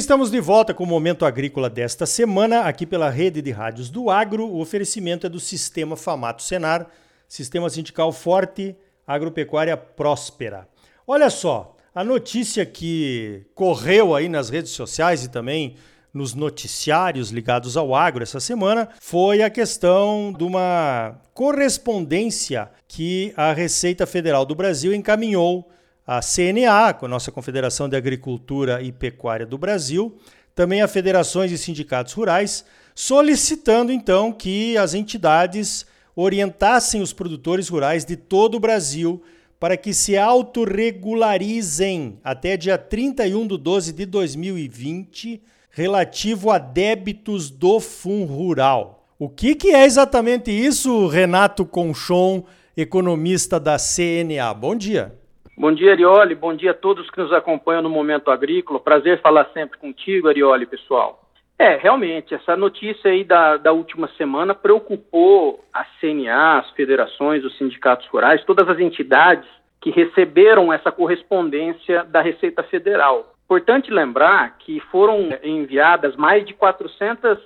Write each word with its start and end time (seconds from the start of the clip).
estamos 0.00 0.30
de 0.30 0.40
volta 0.40 0.72
com 0.72 0.82
o 0.82 0.86
Momento 0.86 1.26
Agrícola 1.26 1.68
desta 1.68 2.06
semana, 2.06 2.62
aqui 2.62 2.86
pela 2.86 3.10
rede 3.10 3.42
de 3.42 3.50
rádios 3.50 3.90
do 3.90 4.08
Agro. 4.08 4.46
O 4.46 4.58
oferecimento 4.58 5.26
é 5.26 5.28
do 5.28 5.38
Sistema 5.38 5.94
Famato 5.94 6.42
Senar, 6.42 6.86
Sistema 7.28 7.68
Sindical 7.68 8.10
Forte, 8.10 8.74
Agropecuária 9.06 9.76
Próspera. 9.76 10.66
Olha 11.06 11.28
só, 11.28 11.76
a 11.94 12.02
notícia 12.02 12.64
que 12.64 13.44
correu 13.54 14.14
aí 14.14 14.26
nas 14.26 14.48
redes 14.48 14.70
sociais 14.72 15.22
e 15.22 15.28
também 15.28 15.76
nos 16.14 16.32
noticiários 16.32 17.28
ligados 17.28 17.76
ao 17.76 17.94
agro 17.94 18.22
essa 18.22 18.40
semana 18.40 18.88
foi 19.00 19.42
a 19.42 19.50
questão 19.50 20.32
de 20.32 20.44
uma 20.44 21.20
correspondência 21.34 22.70
que 22.88 23.34
a 23.36 23.52
Receita 23.52 24.06
Federal 24.06 24.46
do 24.46 24.54
Brasil 24.54 24.94
encaminhou 24.94 25.70
à 26.10 26.20
CNA, 26.20 26.98
a 27.00 27.08
nossa 27.08 27.30
Confederação 27.30 27.88
de 27.88 27.96
Agricultura 27.96 28.82
e 28.82 28.90
Pecuária 28.90 29.46
do 29.46 29.56
Brasil, 29.56 30.18
também 30.56 30.82
a 30.82 30.88
federações 30.88 31.52
e 31.52 31.58
sindicatos 31.58 32.14
rurais, 32.14 32.64
solicitando 32.96 33.92
então 33.92 34.32
que 34.32 34.76
as 34.76 34.92
entidades 34.92 35.86
orientassem 36.16 37.00
os 37.00 37.12
produtores 37.12 37.68
rurais 37.68 38.04
de 38.04 38.16
todo 38.16 38.56
o 38.56 38.60
Brasil 38.60 39.22
para 39.60 39.76
que 39.76 39.94
se 39.94 40.18
autorregularizem 40.18 42.18
até 42.24 42.56
dia 42.56 42.76
31 42.76 43.46
de 43.46 43.56
12 43.56 43.92
de 43.92 44.04
2020 44.04 45.40
relativo 45.70 46.50
a 46.50 46.58
débitos 46.58 47.50
do 47.50 47.78
Fundo 47.78 48.32
Rural. 48.32 49.06
O 49.16 49.28
que, 49.28 49.54
que 49.54 49.68
é 49.68 49.84
exatamente 49.84 50.50
isso, 50.50 51.06
Renato 51.06 51.64
Conchon, 51.64 52.44
economista 52.76 53.60
da 53.60 53.76
CNA? 53.76 54.52
Bom 54.54 54.74
dia. 54.74 55.19
Bom 55.60 55.72
dia, 55.72 55.92
Arioli. 55.92 56.34
Bom 56.34 56.54
dia 56.54 56.70
a 56.70 56.74
todos 56.74 57.10
que 57.10 57.20
nos 57.20 57.30
acompanham 57.34 57.82
no 57.82 57.90
Momento 57.90 58.30
Agrícola. 58.30 58.80
Prazer 58.80 59.20
falar 59.20 59.44
sempre 59.52 59.78
contigo, 59.78 60.26
Arioli, 60.26 60.64
pessoal. 60.64 61.20
É, 61.58 61.76
realmente, 61.76 62.32
essa 62.32 62.56
notícia 62.56 63.10
aí 63.10 63.22
da, 63.22 63.58
da 63.58 63.70
última 63.70 64.08
semana 64.16 64.54
preocupou 64.54 65.62
a 65.70 65.84
CNA, 66.00 66.60
as 66.60 66.70
federações, 66.70 67.44
os 67.44 67.58
sindicatos 67.58 68.06
rurais, 68.06 68.42
todas 68.46 68.66
as 68.70 68.78
entidades 68.78 69.46
que 69.82 69.90
receberam 69.90 70.72
essa 70.72 70.90
correspondência 70.90 72.04
da 72.04 72.22
Receita 72.22 72.62
Federal. 72.62 73.34
Importante 73.44 73.90
lembrar 73.90 74.56
que 74.60 74.80
foram 74.90 75.28
enviadas 75.42 76.16
mais 76.16 76.42
de 76.46 76.54
400 76.54 77.38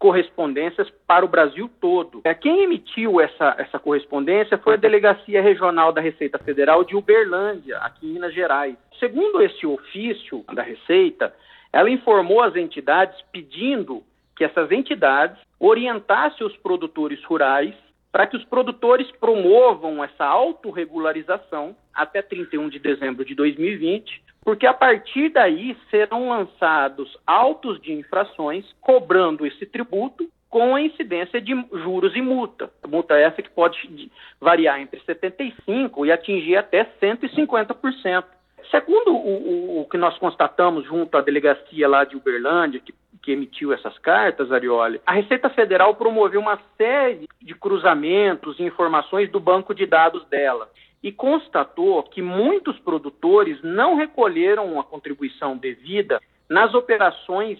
correspondências 0.00 0.90
para 1.06 1.26
o 1.26 1.28
Brasil 1.28 1.70
todo. 1.78 2.22
É, 2.24 2.34
quem 2.34 2.64
emitiu 2.64 3.20
essa, 3.20 3.54
essa 3.58 3.78
correspondência 3.78 4.56
foi 4.56 4.74
a 4.74 4.78
Delegacia 4.78 5.42
Regional 5.42 5.92
da 5.92 6.00
Receita 6.00 6.38
Federal 6.38 6.82
de 6.82 6.96
Uberlândia, 6.96 7.76
aqui 7.78 8.06
em 8.06 8.14
Minas 8.14 8.34
Gerais. 8.34 8.76
Segundo 8.98 9.42
esse 9.42 9.66
ofício 9.66 10.42
da 10.54 10.62
Receita, 10.62 11.34
ela 11.70 11.90
informou 11.90 12.42
as 12.42 12.56
entidades 12.56 13.14
pedindo 13.30 14.02
que 14.34 14.42
essas 14.42 14.72
entidades 14.72 15.38
orientassem 15.58 16.46
os 16.46 16.56
produtores 16.56 17.22
rurais 17.24 17.74
para 18.10 18.26
que 18.26 18.38
os 18.38 18.44
produtores 18.44 19.08
promovam 19.20 20.02
essa 20.02 20.24
autorregularização 20.24 21.76
até 21.94 22.22
31 22.22 22.70
de 22.70 22.78
dezembro 22.78 23.22
de 23.22 23.34
2020, 23.34 24.22
porque 24.44 24.66
a 24.66 24.74
partir 24.74 25.30
daí 25.30 25.76
serão 25.90 26.28
lançados 26.28 27.16
autos 27.26 27.80
de 27.80 27.92
infrações 27.92 28.64
cobrando 28.80 29.46
esse 29.46 29.66
tributo 29.66 30.28
com 30.48 30.74
a 30.74 30.82
incidência 30.82 31.40
de 31.40 31.54
juros 31.72 32.14
e 32.16 32.20
multa. 32.20 32.70
multa 32.88 33.14
essa 33.14 33.40
que 33.40 33.50
pode 33.50 34.10
variar 34.40 34.80
entre 34.80 35.00
75% 35.00 36.04
e 36.04 36.10
atingir 36.10 36.56
até 36.56 36.84
150%. 37.00 38.24
Segundo 38.70 39.12
o, 39.12 39.16
o, 39.16 39.80
o, 39.80 39.84
que 39.88 39.96
nós 39.96 40.18
constatamos 40.18 40.84
junto 40.84 41.16
à 41.16 41.20
delegacia 41.20 41.88
lá 41.88 42.04
de 42.04 42.16
Uberlândia, 42.16 42.80
que, 42.80 42.92
que 43.22 43.32
emitiu 43.32 43.72
essas 43.72 43.96
cartas, 43.98 44.50
Arioli, 44.50 45.00
a 45.06 45.12
Receita 45.12 45.48
Federal 45.50 45.94
promoveu 45.94 46.40
uma 46.40 46.58
série 46.76 47.28
de 47.40 47.54
cruzamentos 47.54 48.58
e 48.58 48.64
informações 48.64 49.30
do 49.30 49.40
banco 49.40 49.74
de 49.74 49.86
dados 49.86 50.24
dela 50.26 50.68
e 51.02 51.10
constatou 51.10 52.02
que 52.02 52.20
muitos 52.20 52.78
produtores 52.80 53.60
não 53.62 53.96
recolheram 53.96 54.78
a 54.78 54.84
contribuição 54.84 55.56
devida 55.56 56.20
nas 56.48 56.74
operações 56.74 57.58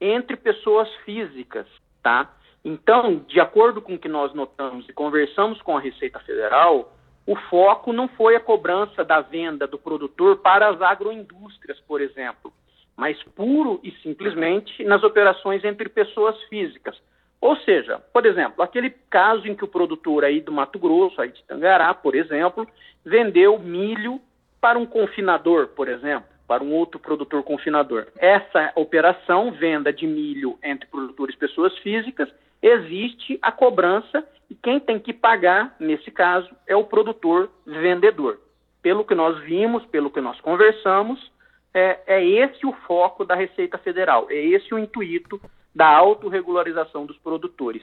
entre 0.00 0.36
pessoas 0.36 0.88
físicas, 1.04 1.66
tá? 2.02 2.32
Então, 2.64 3.24
de 3.26 3.40
acordo 3.40 3.82
com 3.82 3.94
o 3.94 3.98
que 3.98 4.08
nós 4.08 4.32
notamos 4.34 4.88
e 4.88 4.92
conversamos 4.92 5.60
com 5.62 5.76
a 5.76 5.80
Receita 5.80 6.18
Federal, 6.20 6.92
o 7.26 7.36
foco 7.36 7.92
não 7.92 8.08
foi 8.08 8.36
a 8.36 8.40
cobrança 8.40 9.04
da 9.04 9.20
venda 9.20 9.66
do 9.66 9.78
produtor 9.78 10.38
para 10.38 10.68
as 10.68 10.80
agroindústrias, 10.80 11.78
por 11.80 12.00
exemplo, 12.00 12.52
mas 12.96 13.22
puro 13.34 13.78
e 13.82 13.90
simplesmente 14.02 14.82
nas 14.84 15.02
operações 15.02 15.62
entre 15.62 15.88
pessoas 15.88 16.40
físicas. 16.44 16.96
Ou 17.40 17.56
seja, 17.58 17.98
por 18.12 18.26
exemplo, 18.26 18.62
aquele 18.62 18.90
caso 19.10 19.46
em 19.46 19.54
que 19.54 19.64
o 19.64 19.68
produtor 19.68 20.24
aí 20.24 20.40
do 20.40 20.52
Mato 20.52 20.78
Grosso, 20.78 21.20
aí 21.20 21.30
de 21.30 21.42
Tangará, 21.44 21.94
por 21.94 22.14
exemplo, 22.14 22.66
vendeu 23.04 23.58
milho 23.58 24.20
para 24.60 24.78
um 24.78 24.86
confinador, 24.86 25.68
por 25.68 25.88
exemplo, 25.88 26.28
para 26.48 26.64
um 26.64 26.72
outro 26.72 26.98
produtor 26.98 27.42
confinador. 27.44 28.08
Essa 28.16 28.72
operação, 28.74 29.52
venda 29.52 29.92
de 29.92 30.06
milho 30.06 30.58
entre 30.62 30.88
produtores 30.88 31.36
pessoas 31.36 31.76
físicas, 31.78 32.28
existe 32.60 33.38
a 33.40 33.52
cobrança 33.52 34.26
e 34.50 34.54
quem 34.54 34.80
tem 34.80 34.98
que 34.98 35.12
pagar, 35.12 35.76
nesse 35.78 36.10
caso, 36.10 36.48
é 36.66 36.74
o 36.74 36.84
produtor 36.84 37.50
vendedor. 37.64 38.40
Pelo 38.82 39.04
que 39.04 39.14
nós 39.14 39.38
vimos, 39.40 39.84
pelo 39.86 40.10
que 40.10 40.20
nós 40.20 40.40
conversamos, 40.40 41.30
é, 41.72 42.00
é 42.06 42.24
esse 42.24 42.66
o 42.66 42.72
foco 42.72 43.24
da 43.24 43.34
Receita 43.34 43.76
Federal, 43.78 44.26
é 44.30 44.36
esse 44.36 44.74
o 44.74 44.78
intuito 44.78 45.40
da 45.78 45.86
autorregularização 45.86 47.06
dos 47.06 47.16
produtores. 47.18 47.82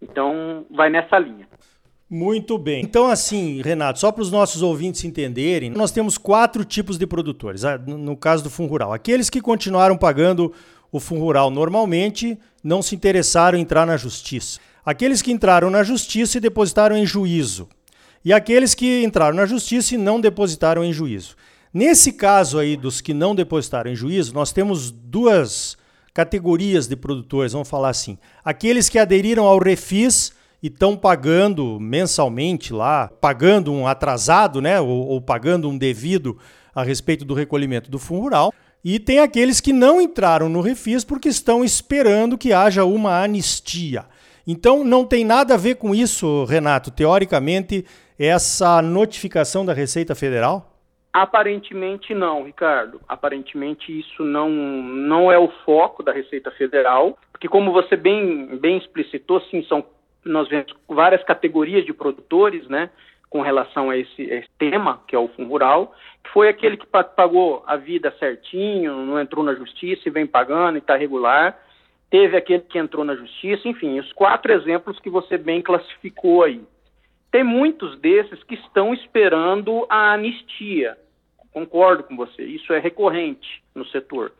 Então, 0.00 0.64
vai 0.70 0.88
nessa 0.88 1.18
linha. 1.18 1.48
Muito 2.08 2.56
bem. 2.56 2.84
Então, 2.84 3.08
assim, 3.08 3.60
Renato, 3.62 3.98
só 3.98 4.12
para 4.12 4.22
os 4.22 4.30
nossos 4.30 4.62
ouvintes 4.62 5.02
entenderem, 5.02 5.70
nós 5.70 5.90
temos 5.90 6.16
quatro 6.16 6.64
tipos 6.64 6.96
de 6.96 7.06
produtores, 7.06 7.64
ah, 7.64 7.76
no 7.76 8.16
caso 8.16 8.44
do 8.44 8.50
Fundo 8.50 8.70
Rural. 8.70 8.92
Aqueles 8.92 9.28
que 9.28 9.40
continuaram 9.40 9.98
pagando 9.98 10.52
o 10.92 11.00
Fundo 11.00 11.22
Rural 11.22 11.50
normalmente 11.50 12.38
não 12.62 12.80
se 12.80 12.94
interessaram 12.94 13.58
em 13.58 13.62
entrar 13.62 13.84
na 13.84 13.96
justiça 13.96 14.60
aqueles 14.84 15.22
que 15.22 15.32
entraram 15.32 15.70
na 15.70 15.82
justiça 15.82 16.38
e 16.38 16.40
depositaram 16.40 16.96
em 16.96 17.06
juízo, 17.06 17.68
e 18.24 18.32
aqueles 18.32 18.74
que 18.74 19.02
entraram 19.02 19.36
na 19.36 19.46
justiça 19.46 19.94
e 19.94 19.98
não 19.98 20.20
depositaram 20.20 20.84
em 20.84 20.92
juízo. 20.92 21.36
Nesse 21.72 22.12
caso 22.12 22.58
aí 22.58 22.76
dos 22.76 23.00
que 23.00 23.14
não 23.14 23.34
depositaram 23.34 23.90
em 23.90 23.96
juízo, 23.96 24.34
nós 24.34 24.52
temos 24.52 24.90
duas 24.90 25.76
categorias 26.14 26.86
de 26.86 26.96
produtores, 26.96 27.52
vamos 27.52 27.68
falar 27.68 27.88
assim. 27.88 28.18
Aqueles 28.44 28.88
que 28.88 28.98
aderiram 28.98 29.44
ao 29.44 29.58
Refis 29.58 30.32
e 30.62 30.68
estão 30.68 30.96
pagando 30.96 31.78
mensalmente 31.80 32.72
lá, 32.72 33.08
pagando 33.20 33.72
um 33.72 33.86
atrasado, 33.86 34.60
né, 34.60 34.80
ou, 34.80 34.88
ou 34.88 35.20
pagando 35.20 35.68
um 35.68 35.76
devido 35.76 36.38
a 36.74 36.82
respeito 36.82 37.24
do 37.24 37.34
recolhimento 37.34 37.90
do 37.90 37.98
fundo 37.98 38.22
rural. 38.22 38.52
E 38.84 38.98
tem 38.98 39.20
aqueles 39.20 39.60
que 39.60 39.72
não 39.72 40.00
entraram 40.00 40.48
no 40.48 40.60
Refis 40.60 41.04
porque 41.04 41.28
estão 41.28 41.64
esperando 41.64 42.38
que 42.38 42.52
haja 42.52 42.84
uma 42.84 43.22
anistia. 43.22 44.04
Então 44.46 44.82
não 44.82 45.04
tem 45.04 45.24
nada 45.24 45.54
a 45.54 45.56
ver 45.56 45.76
com 45.76 45.94
isso, 45.94 46.44
Renato, 46.44 46.90
teoricamente, 46.90 47.84
essa 48.18 48.82
notificação 48.82 49.64
da 49.64 49.72
Receita 49.72 50.14
Federal? 50.14 50.71
Aparentemente 51.12 52.14
não, 52.14 52.44
Ricardo. 52.44 53.00
Aparentemente 53.06 53.96
isso 53.98 54.24
não, 54.24 54.48
não 54.48 55.30
é 55.30 55.38
o 55.38 55.48
foco 55.64 56.02
da 56.02 56.10
Receita 56.10 56.50
Federal, 56.52 57.18
porque 57.30 57.48
como 57.48 57.70
você 57.70 57.96
bem, 57.96 58.56
bem 58.56 58.78
explicitou, 58.78 59.40
sim, 59.42 59.62
são, 59.64 59.84
nós 60.24 60.48
vemos 60.48 60.72
várias 60.88 61.22
categorias 61.24 61.84
de 61.84 61.92
produtores, 61.92 62.66
né, 62.66 62.88
com 63.28 63.42
relação 63.42 63.90
a 63.90 63.96
esse, 63.96 64.30
a 64.30 64.36
esse 64.36 64.48
tema, 64.58 65.02
que 65.06 65.14
é 65.14 65.18
o 65.18 65.28
fundo 65.28 65.50
rural, 65.50 65.94
que 66.24 66.30
foi 66.30 66.48
aquele 66.48 66.78
que 66.78 66.86
pagou 66.86 67.62
a 67.66 67.76
vida 67.76 68.14
certinho, 68.18 69.04
não 69.04 69.20
entrou 69.20 69.44
na 69.44 69.54
justiça 69.54 70.02
e 70.06 70.10
vem 70.10 70.26
pagando 70.26 70.76
e 70.76 70.78
está 70.78 70.96
regular, 70.96 71.58
teve 72.10 72.36
aquele 72.36 72.62
que 72.62 72.78
entrou 72.78 73.04
na 73.04 73.16
justiça, 73.16 73.68
enfim, 73.68 73.98
os 73.98 74.12
quatro 74.12 74.52
exemplos 74.52 74.98
que 75.00 75.10
você 75.10 75.36
bem 75.36 75.60
classificou 75.60 76.42
aí. 76.42 76.62
Tem 77.32 77.42
muitos 77.42 77.98
desses 77.98 78.44
que 78.44 78.54
estão 78.54 78.92
esperando 78.92 79.86
a 79.88 80.12
anistia. 80.12 80.98
Concordo 81.50 82.04
com 82.04 82.14
você, 82.14 82.44
isso 82.44 82.72
é 82.74 82.78
recorrente 82.78 83.62
no 83.74 83.86
setor. 83.86 84.32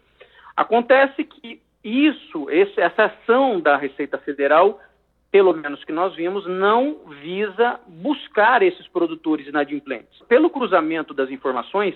Acontece 0.55 1.25
que 1.25 1.61
isso, 1.83 2.51
esse, 2.51 2.79
essa 2.79 3.07
ação 3.07 3.61
da 3.61 3.79
Receita 3.79 4.19
Federal, 4.19 4.79
pelo 5.31 5.55
menos 5.55 5.83
que 5.85 5.93
nós 5.93 6.15
vimos, 6.15 6.47
não 6.47 7.01
visa 7.23 7.81
buscar 7.87 8.63
esses 8.63 8.87
produtores 8.89 9.47
inadimplentes. 9.47 10.21
Pelo 10.29 10.51
cruzamento 10.51 11.15
das 11.15 11.31
informações, 11.31 11.95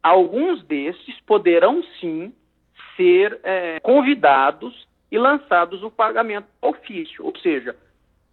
alguns 0.00 0.62
desses 0.62 1.20
poderão 1.26 1.82
sim 2.00 2.32
ser 2.96 3.40
é, 3.42 3.80
convidados 3.80 4.86
e 5.10 5.18
lançados 5.18 5.82
o 5.82 5.90
pagamento 5.90 6.46
ofício, 6.62 7.24
ou 7.24 7.36
seja, 7.38 7.74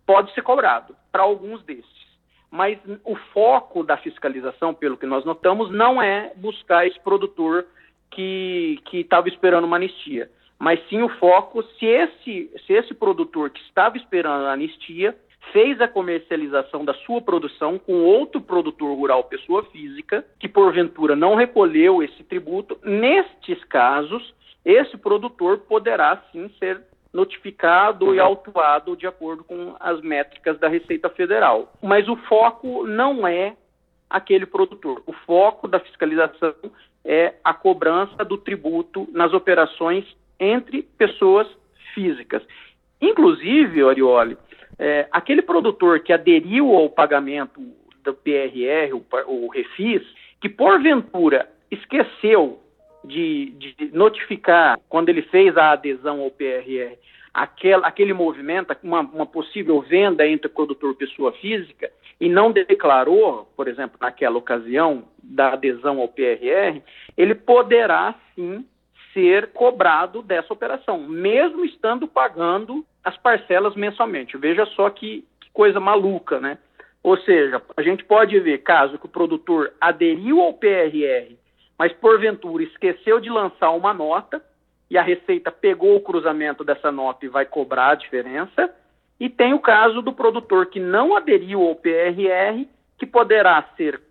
pode 0.05 0.33
ser 0.33 0.41
cobrado 0.41 0.95
para 1.11 1.23
alguns 1.23 1.63
desses. 1.63 2.05
Mas 2.51 2.79
o 3.03 3.15
foco 3.33 3.83
da 3.83 3.97
fiscalização, 3.97 4.73
pelo 4.73 4.97
que 4.97 5.05
nós 5.05 5.25
notamos, 5.25 5.69
não 5.71 6.01
é 6.01 6.31
buscar 6.35 6.87
esse 6.87 6.99
produtor 6.99 7.65
que 8.11 8.79
estava 8.93 9.27
esperando 9.27 9.65
uma 9.65 9.75
anistia, 9.75 10.29
mas 10.57 10.79
sim 10.87 11.01
o 11.01 11.09
foco 11.09 11.61
se 11.77 11.85
esse, 11.85 12.49
se 12.65 12.73
esse 12.73 12.93
produtor 12.93 13.49
que 13.49 13.59
estava 13.61 13.97
esperando 13.97 14.45
a 14.45 14.53
anistia 14.53 15.17
fez 15.51 15.79
a 15.81 15.87
comercialização 15.87 16.83
da 16.83 16.93
sua 16.93 17.21
produção 17.21 17.77
com 17.77 18.03
outro 18.03 18.41
produtor 18.41 18.95
rural, 18.95 19.25
pessoa 19.25 19.63
física, 19.65 20.25
que 20.39 20.47
porventura 20.47 21.15
não 21.15 21.35
recolheu 21.35 22.01
esse 22.01 22.23
tributo, 22.23 22.79
nestes 22.83 23.63
casos, 23.65 24.33
esse 24.63 24.97
produtor 24.97 25.59
poderá 25.59 26.23
sim 26.31 26.49
ser 26.57 26.81
notificado 27.15 28.13
e 28.13 28.19
autuado 28.19 28.95
de 28.95 29.07
acordo 29.07 29.43
com 29.43 29.75
as 29.79 30.01
métricas 30.01 30.59
da 30.59 30.67
Receita 30.67 31.09
Federal. 31.09 31.71
Mas 31.81 32.07
o 32.09 32.17
foco 32.17 32.85
não 32.85 33.25
é 33.25 33.55
aquele 34.09 34.45
produtor. 34.45 35.01
O 35.07 35.13
foco 35.13 35.67
da 35.67 35.79
fiscalização 35.79 36.53
é 37.05 37.35
a 37.43 37.53
cobrança 37.53 38.25
do 38.25 38.37
tributo 38.37 39.07
nas 39.13 39.33
operações 39.33 40.05
entre 40.37 40.83
pessoas 40.83 41.47
físicas. 41.93 42.43
Inclusive, 43.01 43.81
Orioli, 43.81 44.37
é, 44.77 45.07
aquele 45.11 45.41
produtor 45.41 46.01
que 46.01 46.11
aderiu 46.11 46.75
ao 46.75 46.89
pagamento 46.89 47.61
do 48.03 48.13
PRR, 48.13 48.93
o, 48.93 49.05
o 49.27 49.49
Refis, 49.49 50.03
que 50.41 50.49
porventura 50.49 51.49
esqueceu 51.71 52.59
de, 53.05 53.51
de, 53.51 53.91
notificar, 53.93 54.79
quando 54.89 55.09
ele 55.09 55.21
fez 55.23 55.55
a 55.57 55.71
adesão 55.71 56.21
ao 56.21 56.31
PRR, 56.31 56.97
aquel, 57.33 57.83
aquele 57.85 58.13
movimento, 58.13 58.75
uma, 58.83 59.01
uma 59.01 59.25
possível 59.25 59.81
venda 59.81 60.27
entre 60.27 60.49
produtor 60.49 60.93
e 60.93 61.05
pessoa 61.05 61.31
física, 61.33 61.91
e 62.19 62.29
não 62.29 62.51
declarou, 62.51 63.51
por 63.55 63.67
exemplo, 63.67 63.97
naquela 63.99 64.37
ocasião 64.37 65.03
da 65.21 65.53
adesão 65.53 65.99
ao 65.99 66.07
PRR, 66.07 66.81
ele 67.17 67.35
poderá 67.35 68.15
sim 68.33 68.65
ser 69.13 69.47
cobrado 69.47 70.21
dessa 70.21 70.53
operação, 70.53 70.99
mesmo 70.99 71.63
estando 71.65 72.07
pagando 72.07 72.85
as 73.03 73.17
parcelas 73.17 73.75
mensalmente. 73.75 74.37
Veja 74.37 74.65
só 74.67 74.89
que, 74.89 75.25
que 75.39 75.49
coisa 75.53 75.79
maluca, 75.79 76.39
né? 76.39 76.57
Ou 77.01 77.17
seja, 77.17 77.61
a 77.77 77.81
gente 77.81 78.03
pode 78.03 78.37
ver 78.39 78.59
caso 78.59 78.97
que 78.97 79.05
o 79.05 79.09
produtor 79.09 79.71
aderiu 79.79 80.41
ao 80.41 80.53
PRR, 80.53 81.37
mas 81.77 81.91
porventura 81.93 82.63
esqueceu 82.63 83.19
de 83.19 83.29
lançar 83.29 83.71
uma 83.71 83.93
nota 83.93 84.41
e 84.89 84.97
a 84.97 85.01
Receita 85.01 85.51
pegou 85.51 85.95
o 85.95 86.01
cruzamento 86.01 86.63
dessa 86.63 86.91
nota 86.91 87.25
e 87.25 87.29
vai 87.29 87.45
cobrar 87.45 87.89
a 87.89 87.95
diferença. 87.95 88.73
E 89.19 89.29
tem 89.29 89.53
o 89.53 89.59
caso 89.59 90.01
do 90.01 90.13
produtor 90.13 90.67
que 90.67 90.79
não 90.79 91.15
aderiu 91.15 91.61
ao 91.61 91.75
PRR, 91.75 92.67
que 92.97 93.05
poderá 93.05 93.61
ser 93.75 94.01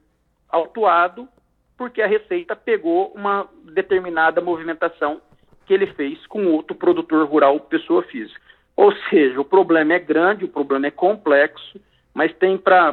autuado 0.48 1.28
porque 1.76 2.00
a 2.00 2.06
Receita 2.06 2.54
pegou 2.54 3.12
uma 3.14 3.48
determinada 3.64 4.40
movimentação 4.40 5.20
que 5.66 5.74
ele 5.74 5.86
fez 5.94 6.24
com 6.26 6.46
outro 6.46 6.74
produtor 6.74 7.26
rural, 7.26 7.58
pessoa 7.60 8.02
física. 8.04 8.40
Ou 8.76 8.92
seja, 9.08 9.40
o 9.40 9.44
problema 9.44 9.94
é 9.94 9.98
grande, 9.98 10.44
o 10.44 10.48
problema 10.48 10.86
é 10.86 10.90
complexo, 10.90 11.80
mas 12.12 12.34
tem 12.34 12.58
para 12.58 12.92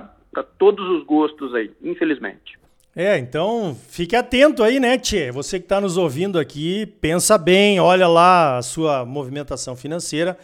todos 0.57 0.87
os 0.89 1.03
gostos 1.03 1.53
aí, 1.53 1.71
infelizmente. 1.81 2.57
É, 2.95 3.17
então 3.17 3.77
fique 3.89 4.15
atento 4.15 4.61
aí, 4.61 4.79
né, 4.79 4.97
Tchê? 4.97 5.31
Você 5.31 5.59
que 5.59 5.65
está 5.65 5.79
nos 5.79 5.95
ouvindo 5.95 6.37
aqui, 6.37 6.85
pensa 6.99 7.37
bem, 7.37 7.79
olha 7.79 8.07
lá 8.07 8.57
a 8.57 8.61
sua 8.61 9.05
movimentação 9.05 9.75
financeira 9.75 10.37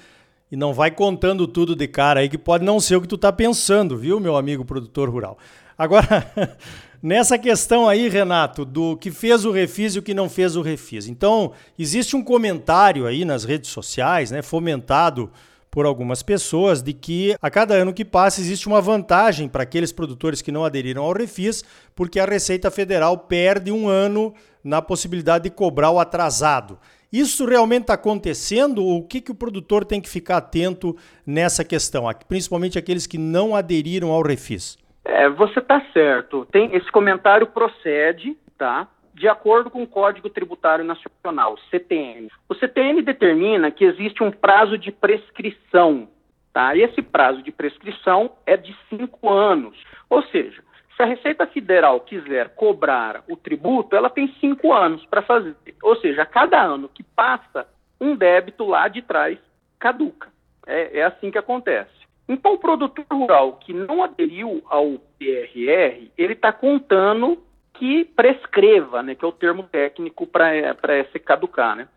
e 0.49 0.55
não 0.55 0.73
vai 0.73 0.89
contando 0.89 1.45
tudo 1.45 1.75
de 1.75 1.87
cara 1.87 2.21
aí 2.21 2.29
que 2.29 2.37
pode 2.37 2.63
não 2.63 2.79
ser 2.79 2.95
o 2.95 3.01
que 3.01 3.07
tu 3.07 3.15
está 3.15 3.33
pensando, 3.33 3.97
viu, 3.97 4.19
meu 4.19 4.37
amigo 4.37 4.63
produtor 4.63 5.09
rural. 5.09 5.37
Agora, 5.77 6.31
Nessa 7.01 7.37
questão 7.37 7.87
aí, 7.87 8.09
Renato, 8.09 8.65
do 8.65 8.97
que 8.97 9.11
fez 9.11 9.45
o 9.45 9.51
refis 9.51 9.95
e 9.95 9.99
o 9.99 10.01
que 10.01 10.15
não 10.15 10.27
fez 10.27 10.55
o 10.55 10.63
refis. 10.63 11.07
Então, 11.07 11.51
existe 11.77 12.15
um 12.15 12.23
comentário 12.23 13.05
aí 13.05 13.23
nas 13.23 13.43
redes 13.43 13.69
sociais, 13.69 14.31
né, 14.31 14.41
fomentado 14.41 15.31
por 15.77 15.85
algumas 15.85 16.23
pessoas, 16.23 16.81
de 16.81 16.91
que 16.91 17.35
a 17.39 17.51
cada 17.51 17.75
ano 17.75 17.93
que 17.93 18.03
passa 18.03 18.41
existe 18.41 18.67
uma 18.67 18.81
vantagem 18.81 19.47
para 19.47 19.61
aqueles 19.61 19.91
produtores 19.91 20.41
que 20.41 20.51
não 20.51 20.65
aderiram 20.65 21.03
ao 21.03 21.13
refis, 21.13 21.63
porque 21.95 22.19
a 22.19 22.25
Receita 22.25 22.71
Federal 22.71 23.15
perde 23.15 23.71
um 23.71 23.87
ano 23.87 24.33
na 24.63 24.81
possibilidade 24.81 25.43
de 25.43 25.51
cobrar 25.51 25.91
o 25.91 25.99
atrasado. 25.99 26.79
Isso 27.13 27.45
realmente 27.45 27.81
está 27.81 27.93
acontecendo? 27.93 28.83
O 28.83 29.03
que, 29.03 29.21
que 29.21 29.29
o 29.29 29.35
produtor 29.35 29.85
tem 29.85 30.01
que 30.01 30.09
ficar 30.09 30.37
atento 30.37 30.97
nessa 31.23 31.63
questão, 31.63 32.05
principalmente 32.27 32.79
aqueles 32.79 33.05
que 33.05 33.19
não 33.19 33.55
aderiram 33.55 34.09
ao 34.09 34.23
refis? 34.23 34.79
É, 35.05 35.29
você 35.29 35.59
está 35.59 35.79
certo. 35.93 36.47
Tem, 36.51 36.75
esse 36.75 36.91
comentário 36.91 37.45
procede, 37.45 38.35
tá? 38.57 38.87
De 39.17 39.27
acordo 39.27 39.71
com 39.71 39.81
o 39.81 39.87
Código 39.87 40.29
Tributário 40.29 40.85
Nacional, 40.85 41.57
CTN. 41.71 42.29
O 42.47 42.53
CTN 42.53 43.01
determina 43.01 43.71
que 43.71 43.83
existe 43.83 44.21
um 44.21 44.29
prazo 44.29 44.77
de 44.77 44.91
prescrição, 44.91 46.07
tá? 46.53 46.77
Esse 46.77 47.01
prazo 47.01 47.41
de 47.41 47.51
prescrição 47.51 48.33
é 48.45 48.55
de 48.55 48.77
cinco 48.87 49.27
anos. 49.27 49.75
Ou 50.07 50.21
seja, 50.21 50.61
se 50.95 51.01
a 51.01 51.07
Receita 51.07 51.47
Federal 51.47 51.99
quiser 52.01 52.49
cobrar 52.49 53.23
o 53.27 53.35
tributo, 53.35 53.95
ela 53.95 54.07
tem 54.07 54.31
cinco 54.39 54.71
anos 54.71 55.03
para 55.07 55.23
fazer. 55.23 55.55
Ou 55.81 55.95
seja, 55.95 56.21
a 56.21 56.25
cada 56.27 56.61
ano 56.61 56.87
que 56.87 57.01
passa, 57.01 57.67
um 57.99 58.15
débito 58.15 58.65
lá 58.65 58.87
de 58.87 59.01
trás 59.01 59.39
caduca. 59.79 60.29
É, 60.67 60.99
é 60.99 61.03
assim 61.03 61.31
que 61.31 61.39
acontece. 61.39 61.89
Então, 62.29 62.53
o 62.53 62.59
produtor 62.59 63.05
rural 63.11 63.53
que 63.53 63.73
não 63.73 64.03
aderiu 64.03 64.61
ao 64.69 64.99
PRR, 65.17 66.11
ele 66.15 66.33
está 66.33 66.53
contando 66.53 67.46
que 67.77 68.05
prescreva, 68.05 69.03
né, 69.03 69.15
que 69.15 69.23
é 69.23 69.27
o 69.27 69.31
termo 69.31 69.63
técnico 69.63 70.25
para 70.25 70.75
se 71.11 71.19
caducar, 71.19 71.75
né, 71.75 71.87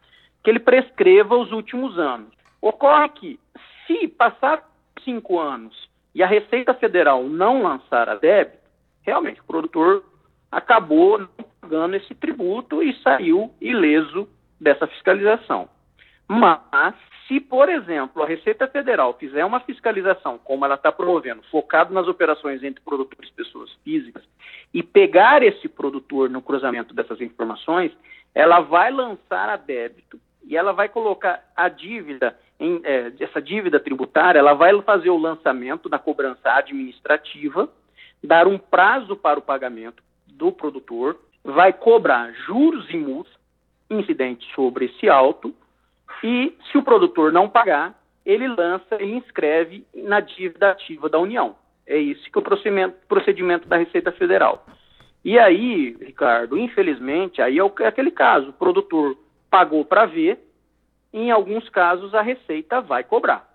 que 0.42 0.50
ele 0.50 0.60
prescreva 0.60 1.36
os 1.36 1.52
últimos 1.52 1.98
anos. 1.98 2.28
Ocorre 2.60 3.08
que, 3.10 3.40
se 3.86 4.08
passar 4.08 4.68
cinco 5.04 5.38
anos 5.38 5.88
e 6.14 6.22
a 6.22 6.26
Receita 6.26 6.74
Federal 6.74 7.24
não 7.24 7.62
lançar 7.62 8.08
a 8.08 8.14
débito, 8.14 8.58
realmente 9.02 9.40
o 9.40 9.44
produtor 9.44 10.04
acabou 10.50 11.26
pagando 11.60 11.96
esse 11.96 12.14
tributo 12.14 12.82
e 12.82 12.94
saiu 13.02 13.52
ileso 13.60 14.28
dessa 14.60 14.86
fiscalização. 14.86 15.68
Mas, 16.32 16.94
se, 17.26 17.40
por 17.40 17.68
exemplo, 17.68 18.22
a 18.22 18.26
Receita 18.26 18.68
Federal 18.68 19.14
fizer 19.14 19.44
uma 19.44 19.58
fiscalização, 19.58 20.38
como 20.38 20.64
ela 20.64 20.76
está 20.76 20.92
promovendo, 20.92 21.42
focado 21.50 21.92
nas 21.92 22.06
operações 22.06 22.62
entre 22.62 22.80
produtores 22.84 23.28
e 23.28 23.34
pessoas 23.34 23.68
físicas, 23.82 24.22
e 24.72 24.80
pegar 24.80 25.42
esse 25.42 25.68
produtor 25.68 26.30
no 26.30 26.40
cruzamento 26.40 26.94
dessas 26.94 27.20
informações, 27.20 27.90
ela 28.32 28.60
vai 28.60 28.92
lançar 28.92 29.48
a 29.48 29.56
débito 29.56 30.20
e 30.44 30.56
ela 30.56 30.72
vai 30.72 30.88
colocar 30.88 31.42
a 31.56 31.68
dívida, 31.68 32.38
em, 32.60 32.80
é, 32.84 33.12
essa 33.18 33.42
dívida 33.42 33.80
tributária, 33.80 34.38
ela 34.38 34.54
vai 34.54 34.70
fazer 34.82 35.10
o 35.10 35.18
lançamento 35.18 35.88
da 35.88 35.98
cobrança 35.98 36.48
administrativa, 36.52 37.68
dar 38.22 38.46
um 38.46 38.56
prazo 38.56 39.16
para 39.16 39.40
o 39.40 39.42
pagamento 39.42 40.00
do 40.28 40.52
produtor, 40.52 41.18
vai 41.42 41.72
cobrar 41.72 42.32
juros 42.46 42.88
e 42.88 42.96
multas 42.96 43.32
incidentes 43.90 44.48
sobre 44.54 44.84
esse 44.84 45.08
auto 45.08 45.52
e 46.22 46.56
se 46.70 46.78
o 46.78 46.82
produtor 46.82 47.32
não 47.32 47.48
pagar, 47.48 47.94
ele 48.24 48.46
lança 48.46 49.00
e 49.00 49.12
inscreve 49.12 49.86
na 49.94 50.20
dívida 50.20 50.70
ativa 50.70 51.08
da 51.08 51.18
União. 51.18 51.56
É 51.86 51.96
isso 51.96 52.30
que 52.30 52.38
é 52.38 52.40
o 52.40 52.44
procedimento, 52.44 52.96
procedimento 53.08 53.68
da 53.68 53.76
Receita 53.76 54.12
Federal. 54.12 54.64
E 55.24 55.38
aí, 55.38 55.96
Ricardo, 56.00 56.56
infelizmente, 56.56 57.42
aí 57.42 57.58
é, 57.58 57.86
aquele 57.86 58.10
caso, 58.10 58.50
o 58.50 58.52
produtor 58.52 59.16
pagou 59.50 59.84
para 59.84 60.06
ver, 60.06 60.38
em 61.12 61.30
alguns 61.30 61.68
casos 61.68 62.14
a 62.14 62.22
Receita 62.22 62.80
vai 62.80 63.02
cobrar. 63.02 63.48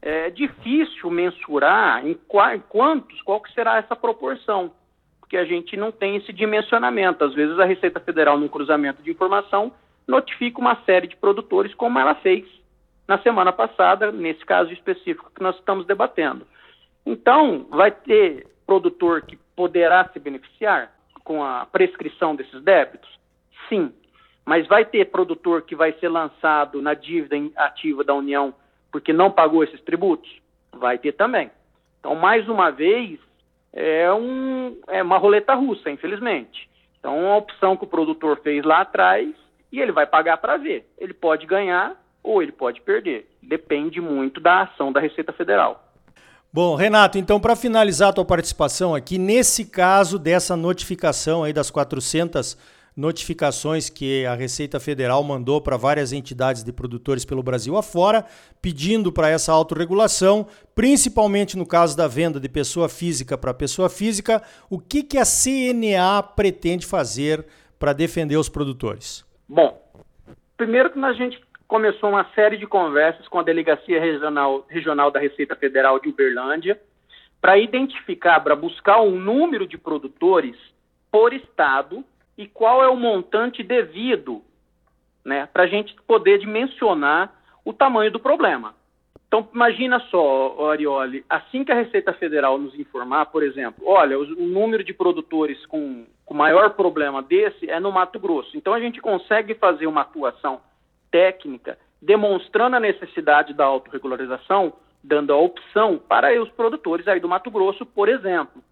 É 0.00 0.30
difícil 0.30 1.10
mensurar 1.10 2.04
em, 2.04 2.14
qua, 2.14 2.56
em 2.56 2.60
quantos, 2.60 3.22
qual 3.22 3.40
que 3.40 3.52
será 3.52 3.76
essa 3.76 3.94
proporção, 3.94 4.72
porque 5.20 5.36
a 5.36 5.44
gente 5.44 5.76
não 5.76 5.92
tem 5.92 6.16
esse 6.16 6.32
dimensionamento. 6.32 7.24
Às 7.24 7.32
vezes 7.32 7.58
a 7.58 7.64
Receita 7.64 8.00
Federal, 8.00 8.36
num 8.36 8.48
cruzamento 8.48 9.00
de 9.02 9.10
informação, 9.10 9.72
notifica 10.06 10.60
uma 10.60 10.76
série 10.84 11.06
de 11.06 11.16
produtores, 11.16 11.74
como 11.74 11.98
ela 11.98 12.14
fez 12.16 12.44
na 13.06 13.18
semana 13.18 13.52
passada, 13.52 14.10
nesse 14.12 14.44
caso 14.44 14.72
específico 14.72 15.30
que 15.34 15.42
nós 15.42 15.56
estamos 15.56 15.86
debatendo. 15.86 16.46
Então, 17.04 17.66
vai 17.70 17.90
ter 17.90 18.46
produtor 18.66 19.22
que 19.22 19.36
poderá 19.56 20.08
se 20.12 20.18
beneficiar 20.18 20.92
com 21.24 21.42
a 21.44 21.66
prescrição 21.66 22.34
desses 22.34 22.62
débitos? 22.62 23.10
Sim. 23.68 23.92
Mas 24.44 24.66
vai 24.66 24.84
ter 24.84 25.10
produtor 25.10 25.62
que 25.62 25.76
vai 25.76 25.92
ser 25.94 26.08
lançado 26.08 26.80
na 26.82 26.94
dívida 26.94 27.36
ativa 27.56 28.02
da 28.02 28.14
União 28.14 28.54
porque 28.90 29.12
não 29.12 29.30
pagou 29.30 29.64
esses 29.64 29.80
tributos? 29.82 30.30
Vai 30.72 30.98
ter 30.98 31.12
também. 31.12 31.50
Então, 31.98 32.14
mais 32.14 32.48
uma 32.48 32.70
vez, 32.70 33.18
é, 33.72 34.12
um, 34.12 34.76
é 34.88 35.02
uma 35.02 35.16
roleta 35.16 35.54
russa, 35.54 35.90
infelizmente. 35.90 36.68
Então, 36.98 37.32
a 37.32 37.36
opção 37.36 37.76
que 37.76 37.84
o 37.84 37.88
produtor 37.88 38.40
fez 38.42 38.64
lá 38.64 38.80
atrás 38.80 39.28
e 39.72 39.80
ele 39.80 39.90
vai 39.90 40.06
pagar 40.06 40.36
para 40.36 40.58
ver. 40.58 40.86
Ele 40.98 41.14
pode 41.14 41.46
ganhar 41.46 41.96
ou 42.22 42.42
ele 42.42 42.52
pode 42.52 42.80
perder. 42.82 43.26
Depende 43.42 44.00
muito 44.00 44.40
da 44.40 44.62
ação 44.62 44.92
da 44.92 45.00
Receita 45.00 45.32
Federal. 45.32 45.88
Bom, 46.52 46.74
Renato, 46.74 47.16
então 47.16 47.40
para 47.40 47.56
finalizar 47.56 48.10
a 48.10 48.12
tua 48.12 48.26
participação 48.26 48.94
aqui, 48.94 49.16
nesse 49.16 49.64
caso 49.64 50.18
dessa 50.18 50.54
notificação 50.54 51.42
aí 51.42 51.52
das 51.52 51.70
400 51.70 52.58
notificações 52.94 53.88
que 53.88 54.26
a 54.26 54.34
Receita 54.34 54.78
Federal 54.78 55.24
mandou 55.24 55.62
para 55.62 55.78
várias 55.78 56.12
entidades 56.12 56.62
de 56.62 56.70
produtores 56.70 57.24
pelo 57.24 57.42
Brasil 57.42 57.74
afora, 57.78 58.26
pedindo 58.60 59.10
para 59.10 59.30
essa 59.30 59.50
autorregulação, 59.50 60.46
principalmente 60.74 61.56
no 61.56 61.64
caso 61.64 61.96
da 61.96 62.06
venda 62.06 62.38
de 62.38 62.50
pessoa 62.50 62.90
física 62.90 63.38
para 63.38 63.54
pessoa 63.54 63.88
física. 63.88 64.42
O 64.68 64.78
que, 64.78 65.02
que 65.02 65.16
a 65.16 65.24
CNA 65.24 66.22
pretende 66.22 66.84
fazer 66.84 67.46
para 67.78 67.94
defender 67.94 68.36
os 68.36 68.50
produtores? 68.50 69.24
Bom, 69.52 69.78
primeiro 70.56 70.88
que 70.88 70.98
a 70.98 71.12
gente 71.12 71.38
começou 71.68 72.08
uma 72.08 72.24
série 72.34 72.56
de 72.56 72.66
conversas 72.66 73.28
com 73.28 73.38
a 73.38 73.42
Delegacia 73.42 74.00
Regional, 74.00 74.64
Regional 74.66 75.10
da 75.10 75.20
Receita 75.20 75.54
Federal 75.54 76.00
de 76.00 76.08
Uberlândia 76.08 76.80
para 77.38 77.58
identificar, 77.58 78.40
para 78.40 78.56
buscar 78.56 79.02
um 79.02 79.10
número 79.10 79.66
de 79.66 79.76
produtores 79.76 80.56
por 81.10 81.34
estado 81.34 82.02
e 82.38 82.46
qual 82.46 82.82
é 82.82 82.88
o 82.88 82.96
montante 82.96 83.62
devido, 83.62 84.40
né, 85.22 85.46
para 85.52 85.64
a 85.64 85.66
gente 85.66 85.94
poder 86.06 86.38
dimensionar 86.38 87.34
o 87.62 87.74
tamanho 87.74 88.10
do 88.10 88.18
problema. 88.18 88.74
Então, 89.28 89.46
imagina 89.54 90.00
só, 90.10 90.70
Arioli, 90.70 91.26
assim 91.28 91.62
que 91.62 91.72
a 91.72 91.74
Receita 91.74 92.14
Federal 92.14 92.56
nos 92.56 92.74
informar, 92.78 93.26
por 93.26 93.42
exemplo, 93.42 93.86
olha, 93.86 94.18
o, 94.18 94.22
o 94.22 94.46
número 94.46 94.82
de 94.82 94.94
produtores 94.94 95.66
com 95.66 96.06
o 96.32 96.34
maior 96.34 96.70
problema 96.70 97.22
desse 97.22 97.68
é 97.68 97.78
no 97.78 97.92
Mato 97.92 98.18
Grosso. 98.18 98.56
Então, 98.56 98.72
a 98.72 98.80
gente 98.80 99.02
consegue 99.02 99.54
fazer 99.54 99.86
uma 99.86 100.00
atuação 100.00 100.62
técnica 101.10 101.78
demonstrando 102.00 102.74
a 102.74 102.80
necessidade 102.80 103.52
da 103.52 103.66
autorregularização, 103.66 104.72
dando 105.04 105.30
a 105.30 105.36
opção 105.36 105.98
para 105.98 106.42
os 106.42 106.48
produtores 106.52 107.06
aí 107.06 107.20
do 107.20 107.28
Mato 107.28 107.50
Grosso, 107.50 107.84
por 107.84 108.08
exemplo. 108.08 108.64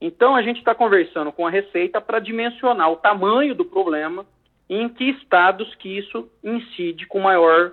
Então, 0.00 0.34
a 0.34 0.40
gente 0.40 0.56
está 0.60 0.74
conversando 0.74 1.30
com 1.30 1.46
a 1.46 1.50
Receita 1.50 2.00
para 2.00 2.18
dimensionar 2.18 2.90
o 2.90 2.96
tamanho 2.96 3.54
do 3.54 3.66
problema 3.66 4.24
e 4.66 4.76
em 4.76 4.88
que 4.88 5.10
estados 5.10 5.74
que 5.74 5.98
isso 5.98 6.30
incide 6.42 7.06
com 7.06 7.20
maior, 7.20 7.72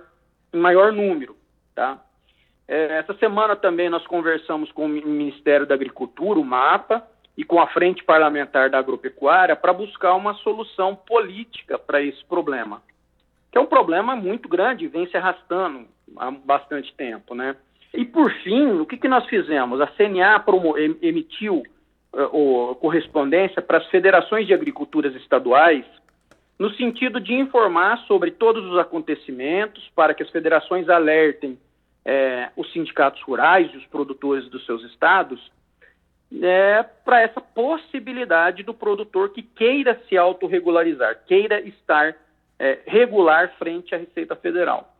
maior 0.52 0.92
número. 0.92 1.34
Tá? 1.74 1.98
É, 2.68 2.98
essa 2.98 3.14
semana 3.14 3.56
também 3.56 3.88
nós 3.88 4.06
conversamos 4.06 4.70
com 4.70 4.84
o 4.84 4.88
Ministério 4.88 5.66
da 5.66 5.74
Agricultura, 5.74 6.38
o 6.38 6.44
MAPA, 6.44 7.02
e 7.40 7.44
com 7.44 7.58
a 7.58 7.66
Frente 7.68 8.04
Parlamentar 8.04 8.68
da 8.68 8.78
Agropecuária 8.78 9.56
para 9.56 9.72
buscar 9.72 10.14
uma 10.14 10.34
solução 10.34 10.94
política 10.94 11.78
para 11.78 12.02
esse 12.02 12.22
problema, 12.26 12.82
que 13.50 13.56
é 13.56 13.60
um 13.62 13.66
problema 13.66 14.14
muito 14.14 14.46
grande, 14.46 14.86
vem 14.86 15.06
se 15.06 15.16
arrastando 15.16 15.86
há 16.18 16.30
bastante 16.30 16.92
tempo. 16.94 17.34
Né? 17.34 17.56
E, 17.94 18.04
por 18.04 18.30
fim, 18.42 18.78
o 18.78 18.84
que, 18.84 18.98
que 18.98 19.08
nós 19.08 19.24
fizemos? 19.24 19.80
A 19.80 19.86
CNA 19.86 20.44
emitiu 21.00 21.62
ou 22.12 22.74
correspondência 22.74 23.62
para 23.62 23.78
as 23.78 23.86
federações 23.86 24.46
de 24.46 24.52
agriculturas 24.52 25.14
estaduais, 25.14 25.86
no 26.58 26.68
sentido 26.74 27.18
de 27.18 27.32
informar 27.32 28.00
sobre 28.00 28.32
todos 28.32 28.66
os 28.66 28.76
acontecimentos, 28.76 29.90
para 29.96 30.12
que 30.12 30.22
as 30.22 30.28
federações 30.28 30.90
alertem 30.90 31.58
é, 32.04 32.50
os 32.54 32.70
sindicatos 32.70 33.22
rurais 33.22 33.72
e 33.72 33.78
os 33.78 33.86
produtores 33.86 34.46
dos 34.50 34.66
seus 34.66 34.84
estados, 34.84 35.40
é, 36.42 36.82
para 37.04 37.20
essa 37.20 37.40
possibilidade 37.40 38.62
do 38.62 38.72
produtor 38.72 39.30
que 39.30 39.42
queira 39.42 40.00
se 40.08 40.16
autorregularizar, 40.16 41.24
queira 41.26 41.60
estar 41.60 42.16
é, 42.58 42.78
regular 42.86 43.54
frente 43.58 43.94
à 43.94 43.98
Receita 43.98 44.36
Federal. 44.36 44.94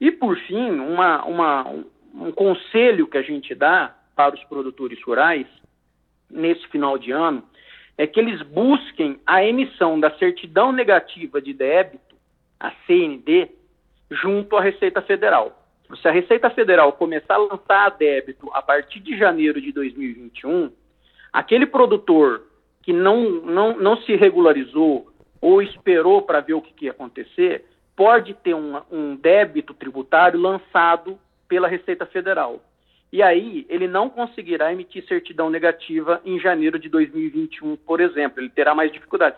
E, 0.00 0.10
por 0.10 0.36
fim, 0.40 0.70
uma, 0.70 1.24
uma, 1.24 1.66
um 2.14 2.30
conselho 2.32 3.06
que 3.06 3.18
a 3.18 3.22
gente 3.22 3.54
dá 3.54 3.94
para 4.14 4.34
os 4.34 4.44
produtores 4.44 5.02
rurais 5.02 5.46
nesse 6.30 6.66
final 6.68 6.98
de 6.98 7.10
ano 7.10 7.42
é 7.96 8.06
que 8.06 8.20
eles 8.20 8.40
busquem 8.42 9.18
a 9.26 9.44
emissão 9.44 9.98
da 9.98 10.10
certidão 10.18 10.70
negativa 10.70 11.40
de 11.40 11.52
débito, 11.52 12.14
a 12.60 12.70
CND, 12.86 13.48
junto 14.10 14.56
à 14.56 14.60
Receita 14.60 15.02
Federal. 15.02 15.57
Se 15.96 16.06
a 16.06 16.12
Receita 16.12 16.50
Federal 16.50 16.92
começar 16.92 17.34
a 17.34 17.38
lançar 17.38 17.86
a 17.86 17.88
débito 17.88 18.50
a 18.52 18.60
partir 18.60 19.00
de 19.00 19.16
janeiro 19.16 19.60
de 19.60 19.72
2021, 19.72 20.70
aquele 21.32 21.66
produtor 21.66 22.42
que 22.82 22.92
não, 22.92 23.30
não, 23.42 23.76
não 23.76 23.96
se 23.98 24.14
regularizou 24.14 25.10
ou 25.40 25.62
esperou 25.62 26.22
para 26.22 26.40
ver 26.40 26.54
o 26.54 26.62
que, 26.62 26.72
que, 26.72 26.84
ia 26.86 26.90
acontecer, 26.90 27.64
pode 27.96 28.34
ter 28.34 28.54
um, 28.54 28.80
um 28.90 29.16
débito 29.16 29.72
tributário 29.72 30.38
lançado 30.38 31.18
pela 31.48 31.68
Receita 31.68 32.04
Federal 32.06 32.60
e 33.12 33.22
aí 33.22 33.66
ele 33.68 33.88
não 33.88 34.10
conseguirá 34.10 34.72
emitir 34.72 35.06
certidão 35.06 35.48
negativa 35.48 36.20
em 36.24 36.38
janeiro 36.38 36.78
de 36.78 36.88
2021, 36.88 37.76
por 37.76 38.00
exemplo, 38.00 38.40
ele 38.40 38.50
terá 38.50 38.74
mais 38.74 38.92
dificuldade. 38.92 39.36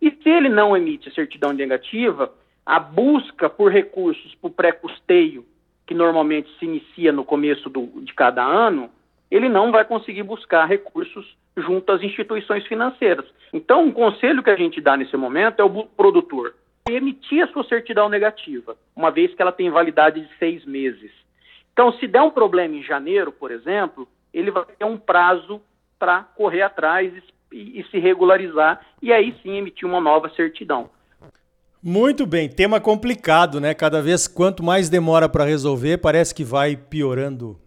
E 0.00 0.10
se 0.10 0.28
ele 0.28 0.48
não 0.48 0.76
emite 0.76 1.14
certidão 1.14 1.52
negativa, 1.52 2.32
a 2.66 2.80
busca 2.80 3.48
por 3.48 3.70
recursos 3.70 4.34
para 4.34 4.48
o 4.48 4.50
pré-custeio, 4.50 5.46
que 5.92 5.98
normalmente 5.98 6.48
se 6.58 6.64
inicia 6.64 7.12
no 7.12 7.22
começo 7.22 7.68
do, 7.68 7.86
de 8.00 8.14
cada 8.14 8.42
ano, 8.42 8.88
ele 9.30 9.46
não 9.46 9.70
vai 9.70 9.84
conseguir 9.84 10.22
buscar 10.22 10.64
recursos 10.64 11.36
junto 11.54 11.92
às 11.92 12.02
instituições 12.02 12.66
financeiras. 12.66 13.26
Então, 13.52 13.84
um 13.84 13.92
conselho 13.92 14.42
que 14.42 14.48
a 14.48 14.56
gente 14.56 14.80
dá 14.80 14.96
nesse 14.96 15.14
momento 15.18 15.60
é 15.60 15.64
o 15.64 15.84
produtor 15.84 16.54
emitir 16.88 17.44
a 17.44 17.48
sua 17.48 17.62
certidão 17.64 18.08
negativa, 18.08 18.74
uma 18.96 19.10
vez 19.10 19.34
que 19.34 19.42
ela 19.42 19.52
tem 19.52 19.70
validade 19.70 20.22
de 20.22 20.38
seis 20.38 20.64
meses. 20.64 21.12
Então, 21.72 21.92
se 21.92 22.06
der 22.06 22.22
um 22.22 22.30
problema 22.30 22.74
em 22.74 22.82
janeiro, 22.82 23.30
por 23.30 23.50
exemplo, 23.50 24.08
ele 24.32 24.50
vai 24.50 24.64
ter 24.64 24.86
um 24.86 24.96
prazo 24.96 25.60
para 25.98 26.22
correr 26.22 26.62
atrás 26.62 27.12
e, 27.52 27.80
e, 27.80 27.84
se 27.90 27.98
regularizar 27.98 28.80
e 29.00 29.12
aí 29.12 29.34
sim 29.42 29.58
emitir 29.58 29.86
uma 29.86 30.00
nova 30.00 30.30
certidão. 30.30 30.90
Muito 31.84 32.24
bem, 32.26 32.48
tema 32.48 32.80
complicado, 32.80 33.60
né? 33.60 33.74
Cada 33.74 34.00
vez 34.00 34.28
quanto 34.28 34.62
mais 34.62 34.88
demora 34.88 35.28
para 35.28 35.44
resolver, 35.44 35.98
parece 35.98 36.32
que 36.32 36.44
vai 36.44 36.76
piorando 36.76 37.58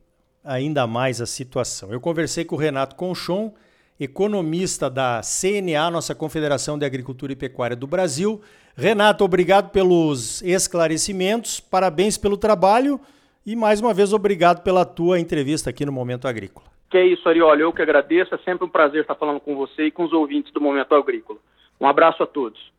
ainda 0.42 0.88
mais 0.88 1.20
a 1.20 1.26
situação. 1.26 1.92
Eu 1.92 2.00
conversei 2.00 2.46
com 2.46 2.56
o 2.56 2.58
Renato 2.58 2.96
Conchon, 2.96 3.54
economista 4.00 4.90
da 4.90 5.20
CNA, 5.20 5.92
nossa 5.92 6.16
Confederação 6.16 6.80
de 6.80 6.86
Agricultura 6.86 7.34
e 7.34 7.36
Pecuária 7.36 7.76
do 7.76 7.86
Brasil. 7.86 8.42
Renato, 8.78 9.26
obrigado 9.26 9.72
pelos 9.72 10.42
esclarecimentos, 10.44 11.60
parabéns 11.60 12.18
pelo 12.18 12.38
trabalho. 12.38 13.02
E 13.46 13.54
mais 13.54 13.82
uma 13.82 13.94
vez, 13.94 14.14
obrigado 14.14 14.64
pela 14.64 14.86
tua 14.86 15.20
entrevista 15.20 15.72
aqui 15.72 15.86
no 15.86 15.92
Momento 15.92 16.26
Agrícola. 16.26 16.68
Que 16.90 16.98
é 16.98 17.06
isso, 17.06 17.28
Arioli. 17.28 17.64
Eu 17.64 17.74
que 17.74 17.82
agradeço. 17.82 18.34
É 18.34 18.38
sempre 18.38 18.66
um 18.66 18.70
prazer 18.70 19.02
estar 19.02 19.16
falando 19.16 19.42
com 19.42 19.58
você 19.58 19.88
e 19.88 19.92
com 19.92 20.06
os 20.06 20.14
ouvintes 20.14 20.54
do 20.54 20.62
Momento 20.62 20.96
Agrícola. 20.96 21.38
Um 21.82 21.86
abraço 21.86 22.24
a 22.24 22.26
todos. 22.26 22.74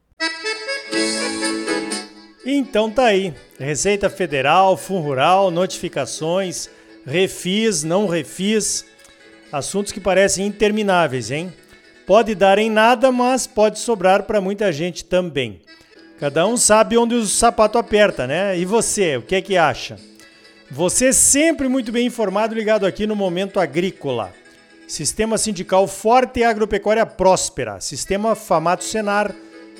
Então 2.45 2.91
tá 2.91 3.07
aí. 3.07 3.35
Receita 3.59 4.09
Federal, 4.09 4.77
Fundo 4.77 5.03
Rural, 5.03 5.51
notificações, 5.51 6.71
refis, 7.05 7.83
não 7.83 8.07
refis. 8.07 8.85
Assuntos 9.51 9.93
que 9.93 10.01
parecem 10.01 10.47
intermináveis, 10.47 11.31
hein? 11.31 11.53
Pode 12.07 12.35
dar 12.37 12.59
em 12.59 12.71
nada, 12.71 13.11
mas 13.11 13.47
pode 13.47 13.81
sobrar 13.81 14.23
para 14.23 14.41
muita 14.41 14.73
gente 14.73 15.05
também. 15.05 15.61
Cada 16.21 16.47
um 16.47 16.57
sabe 16.57 16.97
onde 16.97 17.15
o 17.15 17.27
sapato 17.27 17.79
aperta, 17.79 18.27
né? 18.27 18.57
E 18.57 18.65
você, 18.65 19.17
o 19.17 19.23
que 19.23 19.35
é 19.35 19.43
que 19.43 19.57
acha? 19.57 19.97
Você 20.71 21.13
sempre 21.13 21.69
muito 21.69 21.91
bem 21.91 22.07
informado, 22.07 22.55
ligado 22.55 22.87
aqui 22.87 23.07
no 23.07 23.17
Momento 23.17 23.59
Agrícola. 23.59 24.33
Sistema 24.87 25.37
sindical 25.37 25.89
forte 25.89 26.41
e 26.41 26.45
agropecuária 26.45 27.05
próspera. 27.05 27.81
Sistema 27.81 28.37
Famato 28.37 28.85
Senar, 28.85 29.35